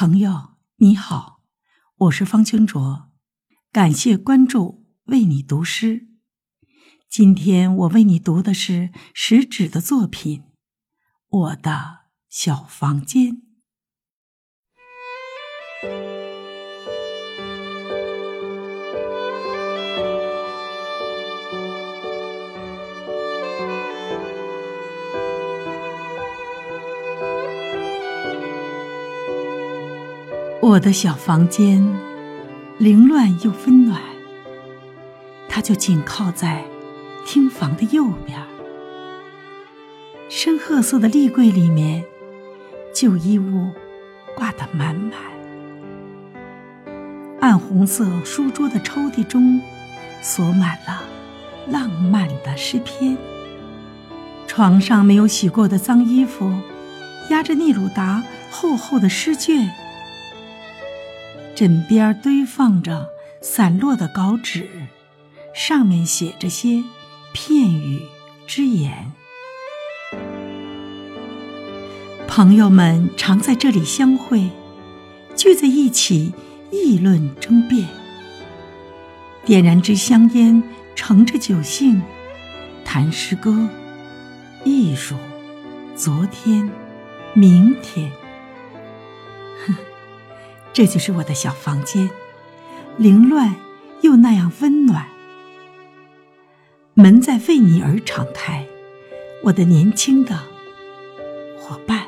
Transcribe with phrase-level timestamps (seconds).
[0.00, 1.42] 朋友你好，
[1.94, 3.10] 我是方清卓，
[3.70, 6.08] 感谢关注，为你读诗。
[7.10, 10.40] 今天我为你读的是食指的作品
[11.28, 13.42] 《我的小房间》。
[30.62, 31.82] 我的小房间，
[32.76, 33.98] 凌乱又温暖，
[35.48, 36.62] 它就紧靠在
[37.24, 38.38] 厅房的右边。
[40.28, 42.04] 深褐色的立柜里面，
[42.94, 43.70] 旧衣物
[44.36, 45.14] 挂得满满；
[47.40, 49.62] 暗红色书桌的抽屉中，
[50.20, 51.02] 锁满了
[51.68, 53.16] 浪漫的诗篇。
[54.46, 56.52] 床上没有洗过的脏衣服，
[57.30, 59.70] 压着聂鲁达厚厚的诗卷。
[61.60, 63.10] 枕边堆放着
[63.42, 64.66] 散落的稿纸，
[65.54, 66.82] 上面写着些
[67.34, 68.00] 片语
[68.46, 69.12] 之言。
[72.26, 74.48] 朋友们常在这里相会，
[75.36, 76.32] 聚在一起
[76.70, 77.86] 议论争辩，
[79.44, 80.62] 点燃支香烟，
[80.94, 82.00] 乘着酒兴，
[82.86, 83.68] 谈诗歌、
[84.64, 85.14] 艺术、
[85.94, 86.70] 昨天、
[87.34, 88.10] 明天。
[90.72, 92.10] 这就是我的小房间，
[92.96, 93.56] 凌乱
[94.02, 95.06] 又那样温暖。
[96.94, 98.66] 门在为你而敞开，
[99.44, 100.38] 我的年轻的
[101.58, 102.06] 伙伴。